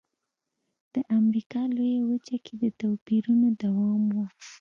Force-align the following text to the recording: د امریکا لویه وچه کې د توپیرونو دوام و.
د 0.93 0.95
امریکا 1.19 1.61
لویه 1.75 2.01
وچه 2.09 2.37
کې 2.45 2.53
د 2.63 2.65
توپیرونو 2.79 3.47
دوام 3.63 4.03
و. 4.13 4.15